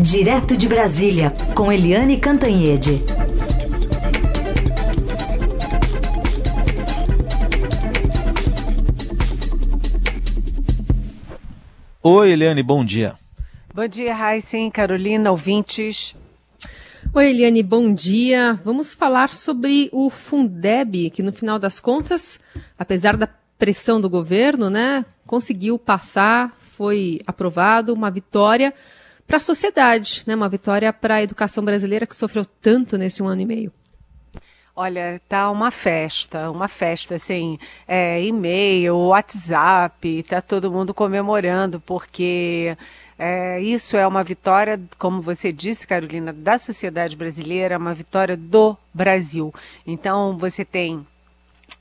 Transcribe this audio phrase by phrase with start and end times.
[0.00, 3.02] Direto de Brasília, com Eliane Cantanhede.
[12.00, 13.16] Oi, Eliane, bom dia.
[13.74, 16.14] Bom dia, Raíssen, Carolina, ouvintes.
[17.12, 18.60] Oi, Eliane, bom dia.
[18.64, 22.38] Vamos falar sobre o Fundeb, que no final das contas,
[22.78, 23.28] apesar da
[23.58, 28.72] pressão do governo, né, conseguiu passar, foi aprovado, uma vitória
[29.28, 30.34] para a sociedade, né?
[30.34, 33.72] Uma vitória para a educação brasileira que sofreu tanto nesse um ano e meio.
[34.74, 42.76] Olha, tá uma festa, uma festa, assim, é, e-mail, WhatsApp, tá todo mundo comemorando, porque
[43.18, 48.76] é, isso é uma vitória, como você disse, Carolina, da sociedade brasileira, uma vitória do
[48.94, 49.52] Brasil.
[49.84, 51.04] Então, você tem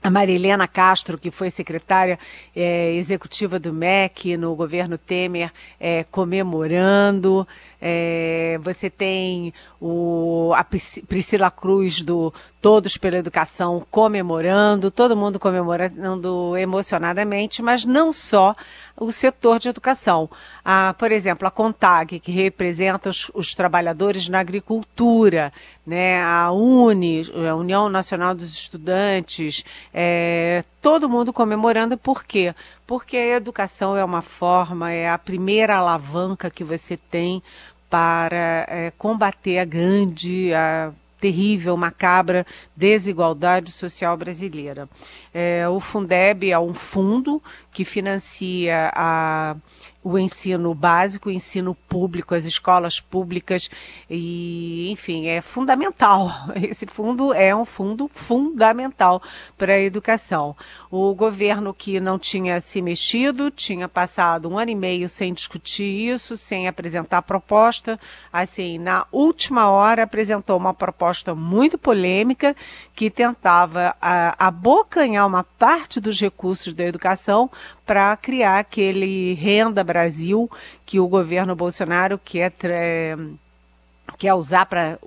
[0.08, 2.18] a Marilena Castro, que foi secretária
[2.56, 7.46] é, executiva do MEC no governo Temer, é, comemorando.
[7.82, 16.58] É, você tem o, a Priscila Cruz do Todos pela Educação comemorando, todo mundo comemorando
[16.58, 18.56] emocionadamente, mas não só
[19.00, 20.28] o setor de educação.
[20.66, 25.54] Ah, por exemplo, a CONTAG, que representa os, os, trabalhadores na agricultura,
[25.86, 26.22] né?
[26.22, 32.56] a UNE, a União Nacional dos Estudantes, é, todo mundo comemorando, por quê?
[32.88, 37.44] Porque a educação é uma forma, é a primeira alavanca que você tem
[37.90, 44.88] para é, combater a grande, a terrível, macabra desigualdade social brasileira.
[45.34, 47.42] É, o Fundeb é um fundo
[47.78, 49.56] que financia a,
[50.04, 53.70] o ensino básico, o ensino público, as escolas públicas
[54.10, 56.32] e, enfim, é fundamental.
[56.56, 59.22] Esse fundo é um fundo fundamental
[59.56, 60.56] para a educação.
[60.90, 65.84] O governo que não tinha se mexido, tinha passado um ano e meio sem discutir
[65.84, 68.00] isso, sem apresentar proposta,
[68.34, 72.56] assim, na última hora apresentou uma proposta muito polêmica
[72.96, 73.96] que tentava
[74.40, 77.52] abocanhar uma parte dos recursos da educação
[77.86, 80.50] para criar aquele Renda Brasil
[80.86, 83.16] que o governo Bolsonaro quer, é,
[84.18, 85.00] quer usar para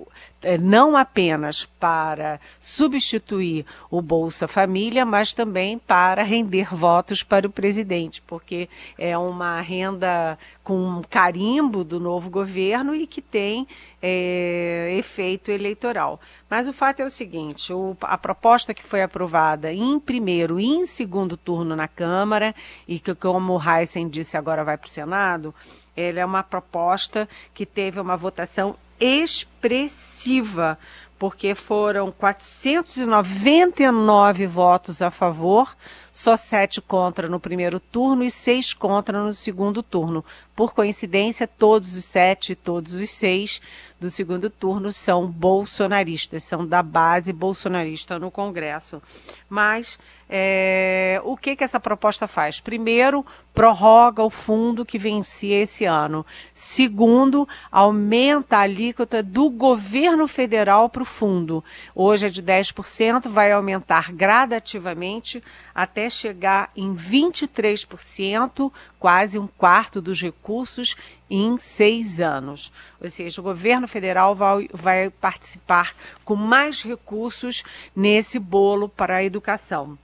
[0.43, 7.51] é, não apenas para substituir o Bolsa Família, mas também para render votos para o
[7.51, 8.67] presidente, porque
[8.97, 13.67] é uma renda com carimbo do novo governo e que tem
[14.01, 16.19] é, efeito eleitoral.
[16.49, 20.65] Mas o fato é o seguinte: o, a proposta que foi aprovada em primeiro e
[20.65, 22.55] em segundo turno na Câmara,
[22.87, 25.53] e que, como o Heisen disse, agora vai para o Senado,
[25.95, 30.77] ela é uma proposta que teve uma votação expressiva,
[31.17, 35.75] porque foram 499 votos a favor,
[36.11, 40.23] só sete contra no primeiro turno e seis contra no segundo turno.
[40.55, 43.61] Por coincidência, todos os sete, todos os seis
[43.99, 49.01] do segundo turno são bolsonaristas, são da base bolsonarista no Congresso.
[49.47, 52.59] Mas é, o que, que essa proposta faz?
[52.59, 56.25] Primeiro, prorroga o fundo que vencia esse ano.
[56.53, 61.63] Segundo, aumenta a alíquota do governo federal para o fundo.
[61.93, 65.43] Hoje é de 10%, vai aumentar gradativamente
[65.75, 70.95] até chegar em 23%, quase um quarto dos recursos,
[71.29, 72.71] em seis anos.
[73.01, 75.95] Ou seja, o governo federal vai, vai participar
[76.25, 77.63] com mais recursos
[77.95, 79.97] nesse bolo para a educação.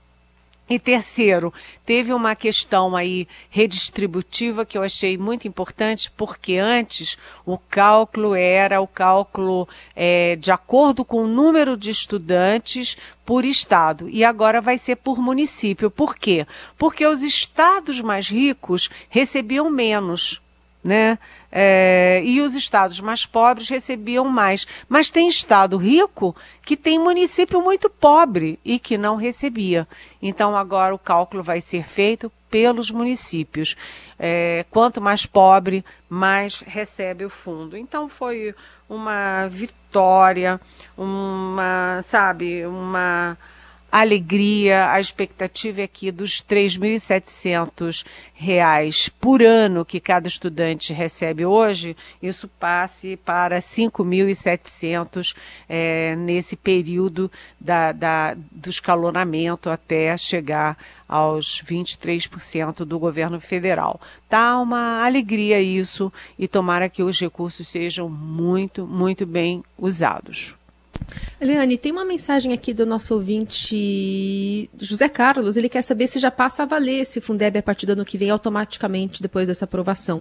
[0.70, 1.52] E terceiro,
[1.84, 8.78] teve uma questão aí redistributiva que eu achei muito importante, porque antes o cálculo era
[8.78, 14.76] o cálculo é, de acordo com o número de estudantes por estado e agora vai
[14.76, 15.90] ser por município.
[15.90, 16.46] Por quê?
[16.76, 20.40] Porque os estados mais ricos recebiam menos
[20.82, 21.18] né?
[21.50, 24.66] É, e os estados mais pobres recebiam mais.
[24.88, 29.88] Mas tem estado rico que tem município muito pobre e que não recebia.
[30.20, 33.76] Então agora o cálculo vai ser feito pelos municípios.
[34.18, 37.76] É, quanto mais pobre, mais recebe o fundo.
[37.76, 38.54] Então foi
[38.88, 40.60] uma vitória,
[40.96, 43.36] uma, sabe, uma
[44.00, 48.04] alegria, a expectativa é que dos R$ 3.700
[49.20, 55.34] por ano que cada estudante recebe hoje, isso passe para R$ 5.700
[55.68, 57.30] é, nesse período
[57.60, 60.76] da, da, do escalonamento até chegar
[61.08, 64.00] aos 23% do governo federal.
[64.28, 70.57] Tá uma alegria isso e tomara que os recursos sejam muito, muito bem usados.
[71.40, 75.56] Eliane, tem uma mensagem aqui do nosso ouvinte José Carlos.
[75.56, 78.18] Ele quer saber se já passa a valer esse Fundeb a partir do ano que
[78.18, 80.20] vem automaticamente depois dessa aprovação.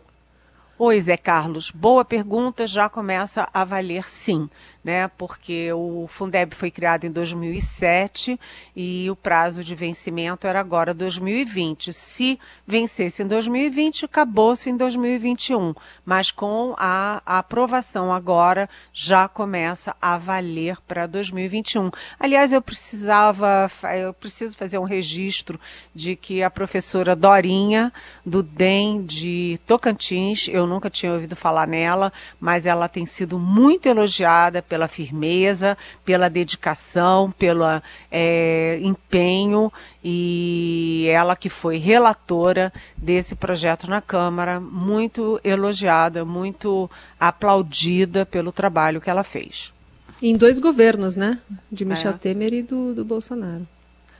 [0.79, 1.71] Oi, Zé Carlos.
[1.71, 4.47] Boa pergunta, já começa a valer sim
[4.87, 5.09] né?
[5.17, 8.39] Porque o Fundeb foi criado em 2007
[8.73, 11.91] e o prazo de vencimento era agora 2020.
[11.91, 15.73] Se vencesse em 2020, acabou-se em 2021.
[16.05, 21.91] Mas com a, aprovação agora já começa a valer para 2021.
[22.17, 23.69] Aliás, eu precisava,
[24.01, 25.59] eu preciso fazer um registro
[25.93, 27.91] de que a professora Dorinha
[28.25, 33.89] do DEM de Tocantins, eu nunca tinha ouvido falar nela, mas ela tem sido muito
[33.89, 35.75] elogiada pela pela firmeza,
[36.05, 37.63] pela dedicação, pelo
[38.11, 46.87] é, empenho e ela que foi relatora desse projeto na Câmara, muito elogiada, muito
[47.19, 49.73] aplaudida pelo trabalho que ela fez.
[50.21, 51.39] Em dois governos, né?
[51.71, 52.17] De Michel é.
[52.17, 53.67] Temer e do, do Bolsonaro.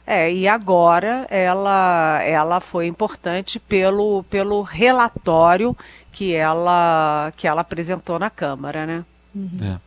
[0.07, 5.77] É, e agora ela, ela foi importante pelo, pelo relatório
[6.12, 9.06] que ela, que ela apresentou na Câmara, né?
[9.36, 9.51] Uhum.
[9.62, 9.86] É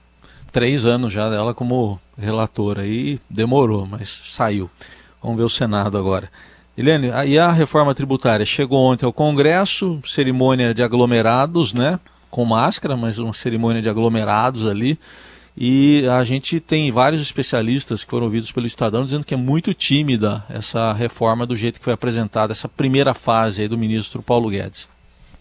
[0.51, 4.71] três anos já dela como relatora e demorou, mas saiu.
[5.23, 6.31] Vamos ver o Senado agora.
[6.77, 12.01] Helene, e a reforma tributária chegou ontem ao Congresso, cerimônia de aglomerados, né?
[12.31, 14.99] Com máscara, mas uma cerimônia de aglomerados ali.
[15.57, 19.75] E a gente tem vários especialistas que foram ouvidos pelo Estadão dizendo que é muito
[19.75, 24.89] tímida essa reforma do jeito que foi apresentada, essa primeira fase do ministro Paulo Guedes.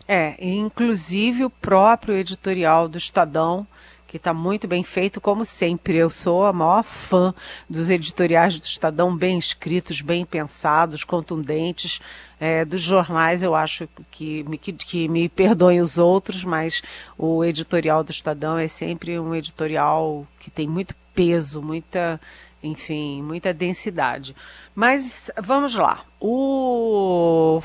[0.08, 3.66] É, inclusive o próprio editorial do Estadão
[4.10, 5.96] que está muito bem feito, como sempre.
[5.96, 7.32] Eu sou a maior fã
[7.70, 12.02] dos editoriais do Estadão, bem escritos, bem pensados, contundentes.
[12.40, 16.82] É, dos jornais, eu acho que me, que, que me perdoem os outros, mas
[17.18, 22.20] o editorial do Estadão é sempre um editorial que tem muito peso, muita
[22.64, 24.36] enfim, muita densidade.
[24.74, 26.04] Mas vamos lá.
[26.20, 27.62] O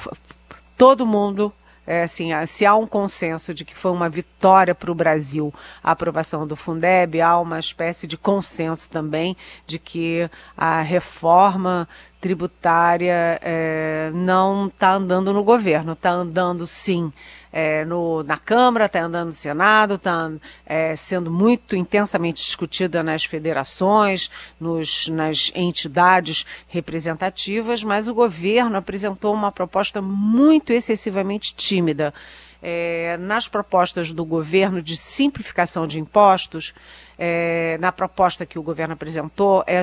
[0.77, 1.53] todo mundo
[1.87, 5.53] é, assim, se há um consenso de que foi uma vitória para o Brasil
[5.83, 9.37] a aprovação do Fundeb, há uma espécie de consenso também
[9.67, 11.89] de que a reforma
[12.25, 17.13] tributária é, não está andando no governo, está andando sim
[17.53, 20.33] é, no, na Câmara, está andando no Senado, está
[20.65, 29.35] é, sendo muito intensamente discutida nas federações, nos, nas entidades representativas, mas o governo apresentou
[29.35, 32.15] uma proposta muito excessivamente tímida.
[32.63, 36.73] É, nas propostas do governo de simplificação de impostos,
[37.19, 39.83] é, na proposta que o governo apresentou, é,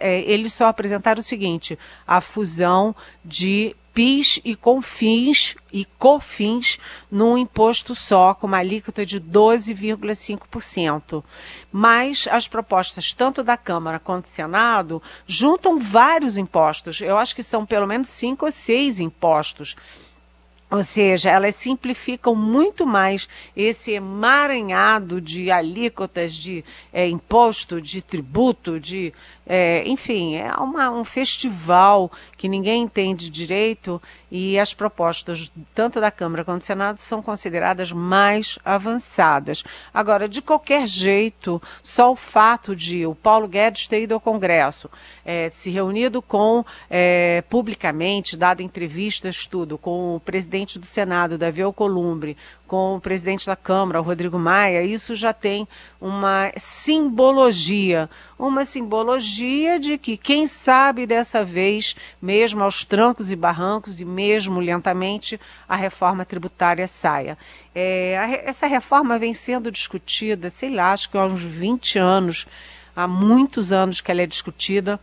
[0.00, 2.94] é, eles só apresentaram o seguinte: a fusão
[3.24, 6.78] de PIS e COFINS e COFINS
[7.10, 11.24] num imposto só, com uma alíquota de 12,5%.
[11.72, 17.00] Mas as propostas, tanto da Câmara quanto do Senado, juntam vários impostos.
[17.00, 19.74] Eu acho que são pelo menos cinco ou seis impostos
[20.68, 28.80] ou seja, elas simplificam muito mais esse emaranhado de alíquotas de é, imposto, de tributo,
[28.80, 29.12] de
[29.46, 36.10] é, enfim, é uma, um festival que ninguém entende direito e as propostas, tanto da
[36.10, 39.62] Câmara quanto do Senado, são consideradas mais avançadas.
[39.94, 44.90] Agora, de qualquer jeito, só o fato de o Paulo Guedes ter ido ao Congresso,
[45.24, 51.62] é, se reunido com, é, publicamente, dado entrevistas, tudo, com o presidente do Senado, Davi
[51.62, 55.68] Alcolumbre, com o presidente da Câmara, o Rodrigo Maia, isso já tem
[56.00, 59.35] uma simbologia, uma simbologia
[59.80, 65.76] de que, quem sabe dessa vez, mesmo aos trancos e barrancos e mesmo lentamente, a
[65.76, 67.36] reforma tributária saia.
[67.74, 72.46] É, a, essa reforma vem sendo discutida, sei lá, acho que há uns 20 anos,
[72.94, 75.00] há muitos anos que ela é discutida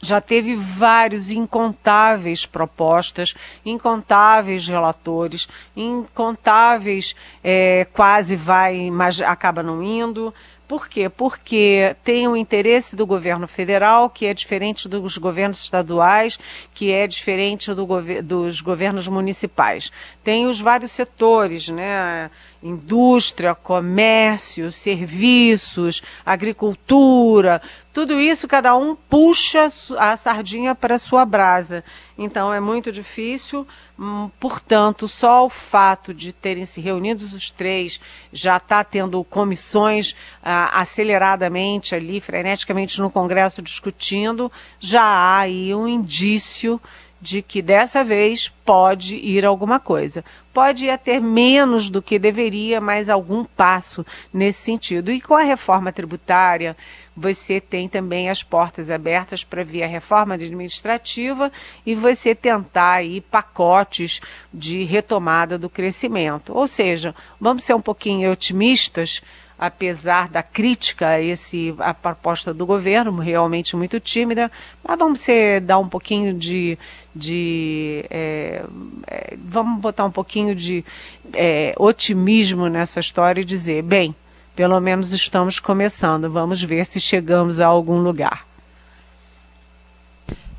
[0.00, 10.32] já teve vários, incontáveis propostas, incontáveis relatores, incontáveis é, quase vai, mas acaba não indo.
[10.68, 11.08] Por quê?
[11.08, 16.38] Porque tem o interesse do governo federal, que é diferente dos governos estaduais,
[16.74, 19.90] que é diferente do gover dos governos municipais.
[20.22, 22.30] Tem os vários setores, né?
[22.62, 27.62] Indústria, comércio, serviços, agricultura,
[27.98, 31.82] tudo isso, cada um puxa a sardinha para a sua brasa.
[32.16, 33.66] Então é muito difícil.
[33.98, 38.00] Hum, portanto, só o fato de terem se reunido os três
[38.32, 45.88] já está tendo comissões ah, aceleradamente ali, freneticamente no Congresso discutindo, já há aí um
[45.88, 46.80] indício
[47.20, 50.24] de que dessa vez pode ir alguma coisa.
[50.52, 55.10] Pode ir até menos do que deveria, mas algum passo nesse sentido.
[55.10, 56.76] E com a reforma tributária,
[57.16, 61.50] você tem também as portas abertas para ver a reforma administrativa
[61.84, 64.20] e você tentar aí pacotes
[64.54, 66.56] de retomada do crescimento.
[66.56, 69.22] Ou seja, vamos ser um pouquinho otimistas,
[69.58, 74.50] apesar da crítica a esse a proposta do governo, realmente muito tímida,
[74.86, 76.78] mas vamos ser, dar um pouquinho de,
[77.14, 78.64] de é,
[79.06, 80.84] é, vamos botar um pouquinho de
[81.32, 84.14] é, otimismo nessa história e dizer, bem,
[84.54, 86.30] pelo menos estamos começando.
[86.30, 88.46] Vamos ver se chegamos a algum lugar.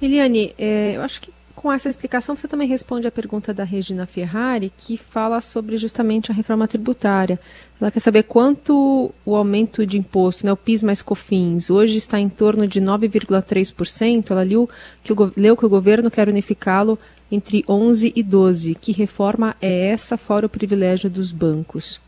[0.01, 4.05] Eliane, é, eu acho que com essa explicação você também responde a pergunta da Regina
[4.05, 7.37] Ferrari, que fala sobre justamente a reforma tributária.
[7.81, 12.17] Ela quer saber quanto o aumento de imposto, né, o PIS mais COFINS, hoje está
[12.17, 14.31] em torno de 9,3%.
[14.31, 14.69] Ela leu
[15.03, 16.97] que, o, leu que o governo quer unificá-lo
[17.29, 18.75] entre 11 e 12.
[18.75, 21.99] Que reforma é essa, fora o privilégio dos bancos?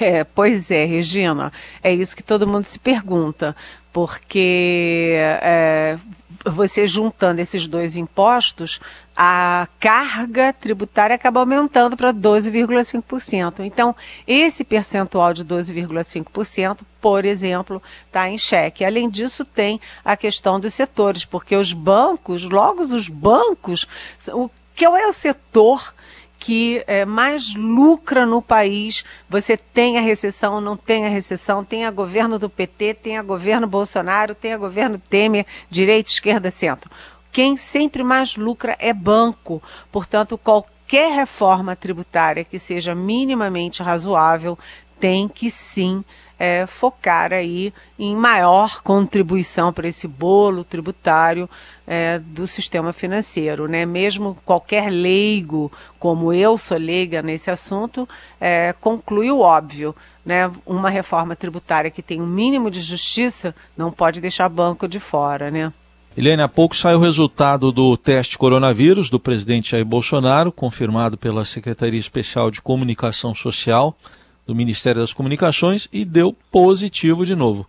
[0.00, 3.54] É, pois é, Regina, é isso que todo mundo se pergunta,
[3.92, 5.98] porque é,
[6.44, 8.80] você juntando esses dois impostos,
[9.16, 13.60] a carga tributária acaba aumentando para 12,5%.
[13.60, 13.94] Então,
[14.26, 18.84] esse percentual de 12,5%, por exemplo, está em xeque.
[18.84, 23.86] Além disso, tem a questão dos setores, porque os bancos, logo os bancos,
[24.32, 25.92] o que é o setor
[26.42, 29.04] que é, mais lucra no país.
[29.28, 33.22] Você tem a recessão, não tem a recessão, tem a governo do PT, tem a
[33.22, 36.90] governo Bolsonaro, tem a governo Temer, direita, esquerda, centro.
[37.30, 39.62] Quem sempre mais lucra é banco.
[39.92, 44.58] Portanto, qualquer reforma tributária que seja minimamente razoável
[45.02, 46.04] tem que sim
[46.38, 51.50] é, focar aí em maior contribuição para esse bolo tributário
[51.84, 53.84] é, do sistema financeiro, né?
[53.84, 58.08] Mesmo qualquer leigo, como eu sou leiga nesse assunto,
[58.40, 59.92] é, conclui o óbvio.
[60.24, 65.00] Né, uma reforma tributária que tem um mínimo de justiça não pode deixar banco de
[65.00, 65.72] fora, né?
[66.16, 71.44] Helene, há pouco saiu o resultado do teste coronavírus do presidente Jair Bolsonaro, confirmado pela
[71.44, 73.96] Secretaria Especial de Comunicação Social
[74.46, 77.66] do Ministério das Comunicações e deu positivo de novo.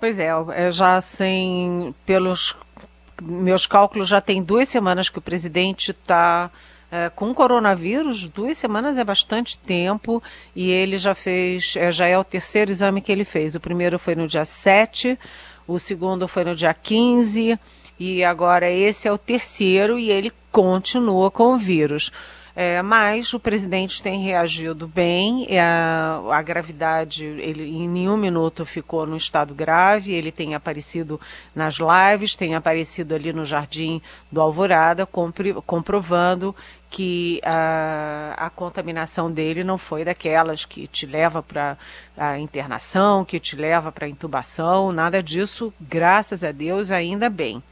[0.00, 2.56] Pois é, é já sem, pelos
[3.20, 6.50] meus cálculos, já tem duas semanas que o presidente está
[6.90, 10.22] é, com coronavírus, duas semanas é bastante tempo
[10.54, 13.54] e ele já fez, é, já é o terceiro exame que ele fez.
[13.54, 15.18] O primeiro foi no dia 7,
[15.66, 17.58] o segundo foi no dia 15
[17.98, 22.10] e agora esse é o terceiro e ele continua com o vírus.
[22.60, 28.66] É, mas o presidente tem reagido bem, é, a, a, gravidade, ele em nenhum minuto
[28.66, 31.20] ficou no estado grave, ele tem aparecido
[31.54, 36.52] nas lives, tem aparecido ali no Jardim do Alvorada, comprovando
[36.90, 41.78] que a, a, contaminação dele não foi daquelas que te leva para
[42.16, 47.62] a internação, que te leva para intubação, nada disso, graças a Deus, ainda bem.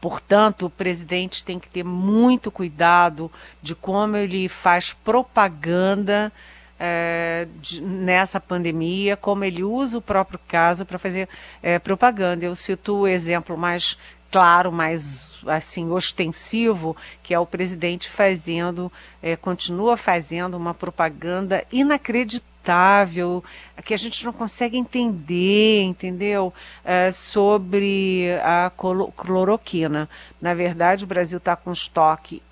[0.00, 3.30] Portanto, o presidente tem que ter muito cuidado
[3.62, 6.32] de como ele faz propaganda
[6.78, 11.28] é, de, nessa pandemia, como ele usa o próprio caso para fazer
[11.62, 12.44] é, propaganda.
[12.44, 13.98] Eu cito o exemplo mais
[14.30, 18.92] claro, mais assim ostensivo, que é o presidente fazendo,
[19.22, 22.57] é, continua fazendo uma propaganda inacreditável
[23.84, 26.52] que a gente não consegue entender, entendeu?
[26.84, 28.70] É, sobre a
[29.16, 30.08] cloroquina.
[30.40, 32.42] Na verdade, o Brasil está com estoque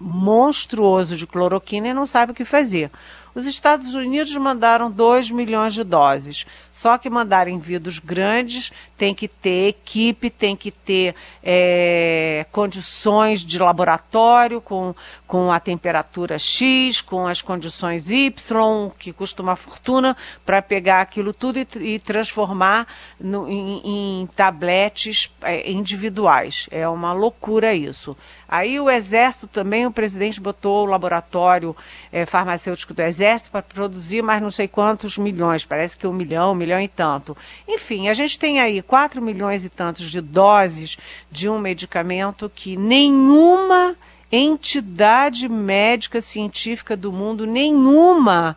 [0.00, 2.90] monstruoso de cloroquina e não sabe o que fazer.
[3.36, 6.46] Os Estados Unidos mandaram 2 milhões de doses.
[6.72, 13.44] Só que mandar em vidros grandes tem que ter equipe, tem que ter é, condições
[13.44, 14.94] de laboratório com,
[15.26, 20.16] com a temperatura X, com as condições Y, que custa uma fortuna,
[20.46, 22.86] para pegar aquilo tudo e, e transformar
[23.20, 26.68] no, em, em tabletes é, individuais.
[26.70, 28.16] É uma loucura isso.
[28.48, 31.76] Aí o Exército também, o presidente botou o laboratório
[32.12, 36.52] é, farmacêutico do Exército para produzir mais não sei quantos milhões, parece que um milhão,
[36.52, 37.36] um milhão e tanto.
[37.66, 40.96] Enfim, a gente tem aí quatro milhões e tantos de doses
[41.30, 43.96] de um medicamento que nenhuma
[44.30, 48.56] entidade médica científica do mundo, nenhuma,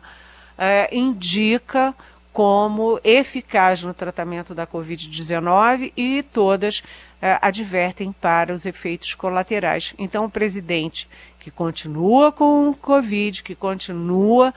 [0.58, 1.94] é, indica
[2.32, 6.82] como eficaz no tratamento da Covid-19 e todas
[7.20, 9.94] advertem para os efeitos colaterais.
[9.98, 11.08] Então, o presidente
[11.38, 14.54] que continua com o Covid, que continua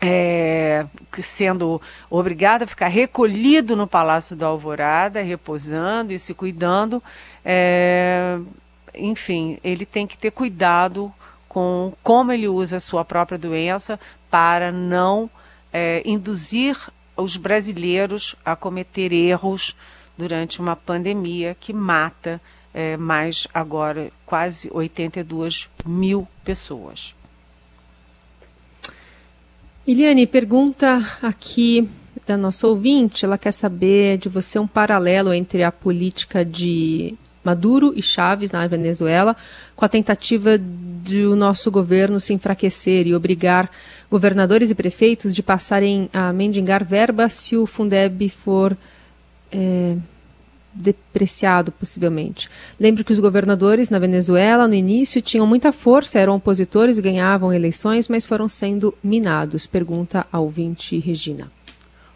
[0.00, 0.84] é,
[1.22, 7.00] sendo obrigado a ficar recolhido no Palácio da Alvorada, repousando e se cuidando,
[7.44, 8.38] é,
[8.94, 11.12] enfim, ele tem que ter cuidado
[11.48, 15.30] com como ele usa a sua própria doença para não
[15.72, 16.76] é, induzir
[17.16, 19.76] os brasileiros a cometer erros
[20.16, 22.40] durante uma pandemia que mata
[22.74, 27.14] é, mais agora quase 82 mil pessoas.
[29.86, 31.88] Eliane, pergunta aqui
[32.26, 37.92] da nossa ouvinte, ela quer saber de você um paralelo entre a política de Maduro
[37.96, 39.36] e Chaves na Venezuela
[39.74, 43.68] com a tentativa de o nosso governo se enfraquecer e obrigar
[44.08, 48.76] governadores e prefeitos de passarem a mendigar verba se o Fundeb for
[49.52, 49.96] é,
[50.72, 52.48] depreciado, possivelmente.
[52.80, 57.52] Lembro que os governadores na Venezuela, no início, tinham muita força, eram opositores e ganhavam
[57.52, 59.66] eleições, mas foram sendo minados.
[59.66, 61.50] Pergunta a ouvinte Regina.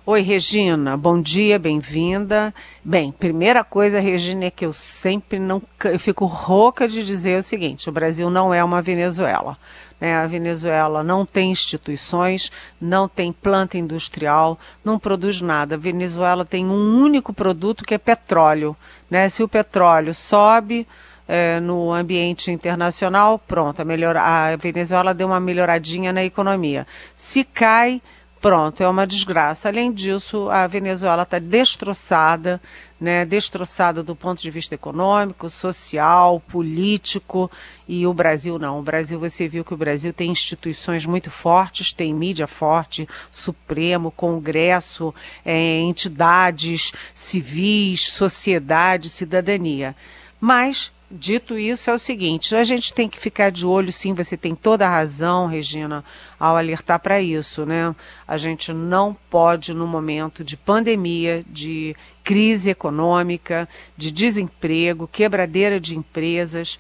[0.08, 2.54] Oi, Regina, bom dia, bem-vinda.
[2.84, 5.60] Bem, primeira coisa, Regina, é que eu sempre não.
[5.82, 9.58] Eu fico rouca de dizer o seguinte: o Brasil não é uma Venezuela.
[10.00, 10.14] Né?
[10.14, 15.74] A Venezuela não tem instituições, não tem planta industrial, não produz nada.
[15.74, 18.76] A Venezuela tem um único produto que é petróleo.
[19.10, 19.28] Né?
[19.28, 20.86] Se o petróleo sobe,
[21.26, 26.86] é, no ambiente internacional, pronto, a, melhor, a Venezuela deu uma melhoradinha na economia.
[27.14, 28.00] Se cai,
[28.40, 29.68] pronto, é uma desgraça.
[29.68, 32.60] Além disso, a Venezuela está destroçada,
[33.00, 37.50] né, destroçada do ponto de vista econômico, social, político,
[37.86, 38.78] e o Brasil não.
[38.78, 44.10] O Brasil, você viu que o Brasil tem instituições muito fortes, tem mídia forte, Supremo,
[44.10, 49.94] Congresso, é, entidades civis, sociedade, cidadania.
[50.40, 54.36] Mas Dito isso, é o seguinte: a gente tem que ficar de olho, sim, você
[54.36, 56.04] tem toda a razão, Regina,
[56.38, 57.94] ao alertar para isso, né?
[58.26, 65.96] A gente não pode, no momento de pandemia, de crise econômica, de desemprego, quebradeira de
[65.96, 66.76] empresas,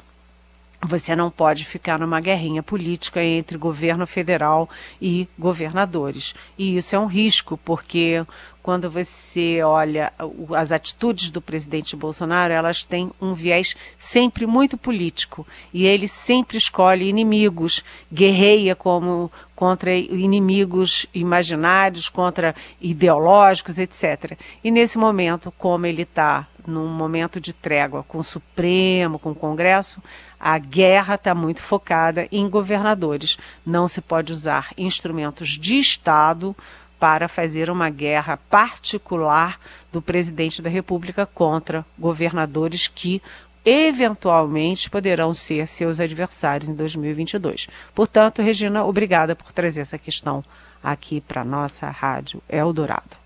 [0.84, 4.68] você não pode ficar numa guerrinha política entre governo federal
[5.00, 6.34] e governadores.
[6.58, 8.24] E isso é um risco, porque
[8.62, 10.12] quando você olha
[10.56, 15.46] as atitudes do presidente Bolsonaro, elas têm um viés sempre muito político.
[15.72, 24.38] E ele sempre escolhe inimigos, guerreia como contra inimigos imaginários, contra ideológicos, etc.
[24.62, 29.34] E nesse momento, como ele está num momento de trégua com o Supremo, com o
[29.34, 30.02] Congresso,
[30.38, 33.38] a guerra está muito focada em governadores.
[33.64, 36.54] Não se pode usar instrumentos de Estado
[36.98, 39.58] para fazer uma guerra particular
[39.92, 43.22] do presidente da República contra governadores que
[43.64, 47.68] eventualmente poderão ser seus adversários em 2022.
[47.94, 50.44] Portanto, Regina, obrigada por trazer essa questão
[50.82, 53.25] aqui para nossa rádio Eldorado.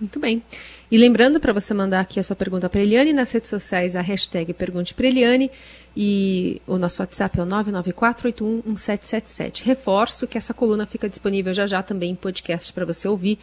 [0.00, 0.42] Muito bem.
[0.90, 4.00] E lembrando para você mandar aqui a sua pergunta para Eliane nas redes sociais, a
[4.00, 5.50] hashtag Pergunte para Eliane
[5.96, 9.62] e o nosso WhatsApp é o 994811777.
[9.62, 13.38] Reforço que essa coluna fica disponível já já também em podcast para você ouvir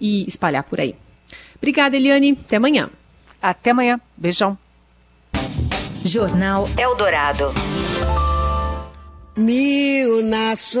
[0.00, 0.96] e espalhar por aí.
[1.56, 2.36] Obrigada, Eliane.
[2.44, 2.90] Até amanhã.
[3.40, 4.00] Até amanhã.
[4.16, 4.58] Beijão.
[6.04, 7.54] Jornal Eldorado.
[9.36, 10.80] Mil nações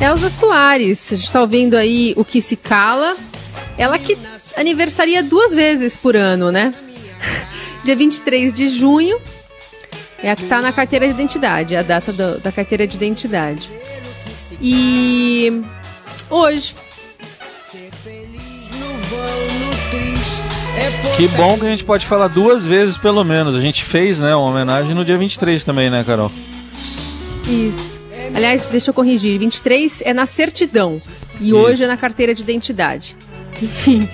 [0.00, 3.16] Elza Soares, a gente está ouvindo aí o que se cala.
[3.76, 4.16] Ela que
[4.56, 6.72] aniversaria duas vezes por ano, né?
[7.84, 9.20] Dia 23 de junho
[10.22, 12.96] é a que está na carteira de identidade, é a data do, da carteira de
[12.96, 13.68] identidade.
[14.60, 15.62] E
[16.30, 16.74] hoje.
[21.16, 23.54] Que bom que a gente pode falar duas vezes pelo menos.
[23.54, 26.32] A gente fez, né, uma homenagem no dia 23 também, né, Carol?
[27.46, 27.99] Isso.
[28.34, 29.38] Aliás, deixa eu corrigir.
[29.38, 31.00] 23 é na certidão
[31.40, 33.16] e hoje é na carteira de identidade.
[33.60, 34.08] Enfim.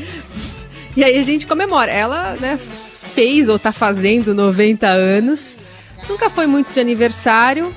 [0.96, 1.90] E aí a gente comemora.
[1.90, 2.58] Ela, né,
[3.14, 5.56] fez ou tá fazendo 90 anos.
[6.08, 7.74] Nunca foi muito de aniversário,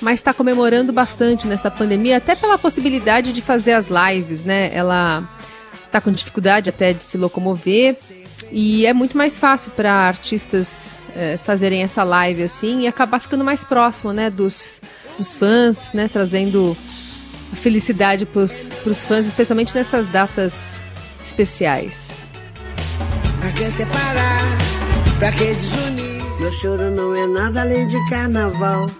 [0.00, 4.70] mas está comemorando bastante nessa pandemia, até pela possibilidade de fazer as lives, né?
[4.72, 5.28] Ela
[5.90, 7.96] tá com dificuldade até de se locomover
[8.50, 13.44] e é muito mais fácil para artistas é, fazerem essa live assim e acabar ficando
[13.44, 14.80] mais próximo, né, dos,
[15.22, 16.76] dos fãs, né, trazendo
[17.52, 20.82] a felicidade para os fãs, especialmente nessas datas
[21.24, 22.10] especiais.
[23.38, 24.40] Pra que separar?
[25.20, 26.22] Pra que desunir?
[26.40, 28.90] Meu choro não é nada além de carnaval.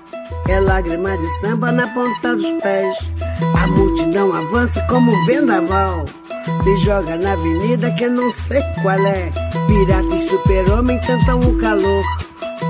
[0.49, 2.97] É lágrima de samba na ponta dos pés.
[3.61, 6.05] A multidão avança como um vendaval.
[6.65, 9.33] Me joga na avenida que não sei qual é.
[9.67, 12.05] Pirata e super-homem tentam o calor.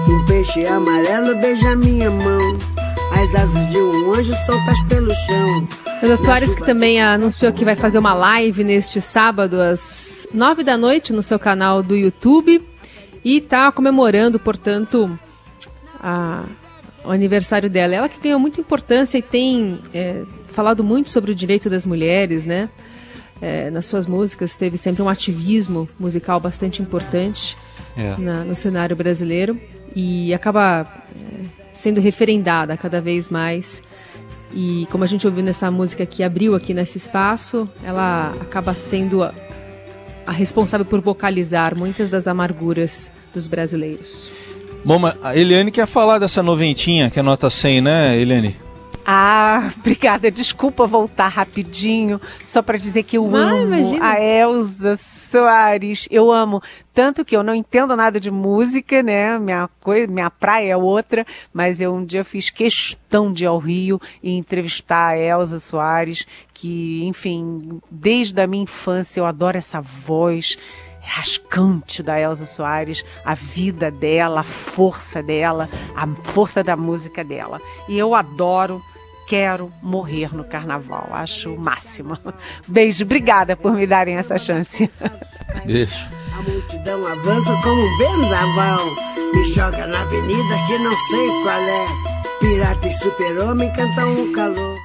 [0.08, 2.71] Um peixe amarelo beija minha mão.
[3.14, 5.68] As asas de um anjo soltas pelo chão.
[6.02, 10.76] Elza Soares, que também anunciou que vai fazer uma live neste sábado às nove da
[10.76, 12.60] noite no seu canal do YouTube.
[13.24, 15.08] E está comemorando, portanto,
[16.02, 16.44] a,
[17.04, 17.94] o aniversário dela.
[17.94, 22.46] Ela que ganhou muita importância e tem é, falado muito sobre o direito das mulheres,
[22.46, 22.68] né?
[23.40, 27.56] É, nas suas músicas teve sempre um ativismo musical bastante importante
[27.96, 28.14] é.
[28.16, 29.58] na, no cenário brasileiro
[29.96, 33.82] e acaba é, sendo referendada cada vez mais.
[34.54, 39.22] E como a gente ouviu nessa música que abriu aqui nesse espaço, ela acaba sendo
[39.22, 39.34] a,
[40.24, 44.30] a responsável por vocalizar muitas das amarguras dos brasileiros.
[44.84, 48.56] Bom, mas a Eliane quer falar dessa noventinha que é nota 100, né, Eliane?
[49.06, 50.30] Ah, obrigada.
[50.30, 54.06] Desculpa voltar rapidinho, só para dizer que eu ah, amo imagina.
[54.06, 56.06] a Elza Soares.
[56.10, 56.62] Eu amo.
[56.94, 59.38] Tanto que eu não entendo nada de música, né?
[59.38, 63.58] Minha, coisa, minha praia é outra, mas eu um dia fiz questão de ir ao
[63.58, 69.80] Rio e entrevistar a Elza Soares, que, enfim, desde a minha infância eu adoro essa
[69.80, 70.58] voz
[71.00, 77.60] rascante da Elza Soares, a vida dela, a força dela, a força da música dela.
[77.88, 78.82] E eu adoro
[79.26, 81.08] quero morrer no carnaval.
[81.12, 82.18] Acho o máximo.
[82.66, 84.90] Beijo, obrigada por me darem essa chance.
[85.64, 86.08] Beijo.
[86.36, 88.84] A multidão avança como um vendaval.
[89.34, 91.86] Me joga na avenida que não sei qual é.
[92.40, 94.82] Pirata e super-homem cantam o calor.